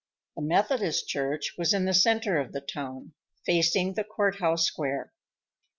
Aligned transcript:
The 0.35 0.41
Methodist 0.41 1.07
Church 1.07 1.53
was 1.59 1.75
in 1.75 1.85
the 1.85 1.93
center 1.93 2.39
of 2.39 2.53
the 2.53 2.59
town, 2.59 3.13
facing 3.45 3.93
the 3.93 4.03
court 4.03 4.37
house 4.37 4.65
square. 4.65 5.13